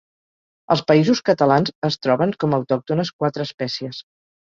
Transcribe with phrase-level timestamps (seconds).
[0.75, 4.05] Als Països Catalans es troben com autòctones quatre espècies.